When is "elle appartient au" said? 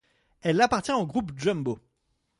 0.41-1.05